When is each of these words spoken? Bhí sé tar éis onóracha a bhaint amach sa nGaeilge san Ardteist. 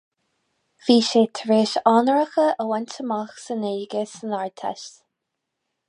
Bhí 0.85 0.95
sé 1.09 1.21
tar 1.39 1.53
éis 1.57 1.73
onóracha 1.91 2.47
a 2.63 2.67
bhaint 2.71 2.97
amach 3.05 3.37
sa 3.45 3.59
nGaeilge 3.61 4.03
san 4.15 4.35
Ardteist. 4.43 4.99